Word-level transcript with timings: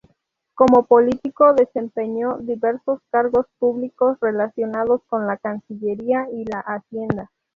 Como 0.55 0.87
político, 0.87 1.53
desempeñó 1.53 2.39
diversos 2.39 3.01
cargos 3.11 3.45
públicos 3.59 4.17
relacionados 4.19 5.03
con 5.05 5.27
la 5.27 5.37
Cancillería 5.37 6.25
y 6.33 6.43
la 6.45 6.59
Hacienda. 6.61 7.29